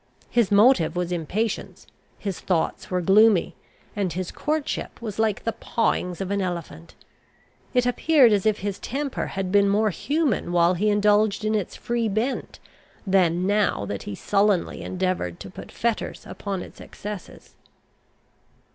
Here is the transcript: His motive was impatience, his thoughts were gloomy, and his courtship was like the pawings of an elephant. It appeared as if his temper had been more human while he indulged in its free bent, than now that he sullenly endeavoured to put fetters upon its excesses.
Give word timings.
His 0.31 0.49
motive 0.51 0.95
was 0.95 1.11
impatience, 1.11 1.85
his 2.17 2.39
thoughts 2.39 2.89
were 2.89 3.01
gloomy, 3.01 3.53
and 3.95 4.11
his 4.11 4.31
courtship 4.31 4.99
was 4.99 5.19
like 5.19 5.43
the 5.43 5.51
pawings 5.53 6.19
of 6.21 6.31
an 6.31 6.41
elephant. 6.41 6.95
It 7.75 7.85
appeared 7.85 8.31
as 8.33 8.47
if 8.47 8.61
his 8.61 8.79
temper 8.79 9.27
had 9.27 9.51
been 9.51 9.69
more 9.69 9.91
human 9.91 10.51
while 10.51 10.73
he 10.73 10.89
indulged 10.89 11.45
in 11.45 11.53
its 11.53 11.75
free 11.75 12.09
bent, 12.09 12.57
than 13.05 13.45
now 13.45 13.85
that 13.85 14.01
he 14.01 14.15
sullenly 14.15 14.81
endeavoured 14.81 15.39
to 15.41 15.51
put 15.51 15.71
fetters 15.71 16.25
upon 16.25 16.63
its 16.63 16.81
excesses. 16.81 17.53